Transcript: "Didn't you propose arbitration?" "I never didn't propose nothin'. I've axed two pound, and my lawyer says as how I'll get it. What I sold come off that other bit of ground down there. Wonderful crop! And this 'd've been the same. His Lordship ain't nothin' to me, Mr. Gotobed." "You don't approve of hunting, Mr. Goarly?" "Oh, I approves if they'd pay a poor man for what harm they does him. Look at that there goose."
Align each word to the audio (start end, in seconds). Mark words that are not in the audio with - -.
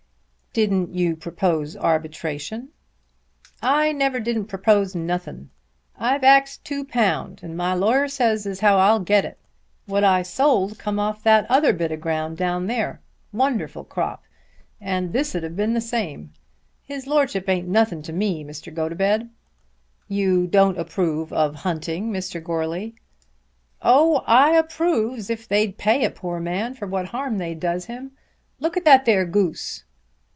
"Didn't 0.53 0.93
you 0.93 1.15
propose 1.15 1.77
arbitration?" 1.77 2.71
"I 3.61 3.93
never 3.93 4.19
didn't 4.19 4.47
propose 4.47 4.93
nothin'. 4.93 5.49
I've 5.97 6.25
axed 6.25 6.65
two 6.65 6.83
pound, 6.83 7.39
and 7.41 7.55
my 7.55 7.73
lawyer 7.73 8.09
says 8.09 8.45
as 8.45 8.59
how 8.59 8.77
I'll 8.77 8.99
get 8.99 9.23
it. 9.23 9.39
What 9.85 10.03
I 10.03 10.23
sold 10.23 10.77
come 10.77 10.99
off 10.99 11.23
that 11.23 11.49
other 11.49 11.71
bit 11.71 11.93
of 11.93 12.01
ground 12.01 12.35
down 12.35 12.67
there. 12.67 12.99
Wonderful 13.31 13.85
crop! 13.85 14.23
And 14.81 15.13
this 15.13 15.31
'd've 15.31 15.55
been 15.55 15.73
the 15.73 15.79
same. 15.79 16.33
His 16.83 17.07
Lordship 17.07 17.47
ain't 17.47 17.69
nothin' 17.69 18.01
to 18.01 18.11
me, 18.11 18.43
Mr. 18.43 18.73
Gotobed." 18.75 19.29
"You 20.09 20.47
don't 20.47 20.77
approve 20.77 21.31
of 21.31 21.55
hunting, 21.55 22.11
Mr. 22.11 22.43
Goarly?" 22.43 22.95
"Oh, 23.81 24.21
I 24.27 24.57
approves 24.57 25.29
if 25.29 25.47
they'd 25.47 25.77
pay 25.77 26.03
a 26.03 26.11
poor 26.11 26.41
man 26.41 26.73
for 26.73 26.87
what 26.89 27.05
harm 27.05 27.37
they 27.37 27.55
does 27.55 27.85
him. 27.85 28.11
Look 28.59 28.75
at 28.75 28.83
that 28.83 29.05
there 29.05 29.23
goose." 29.23 29.85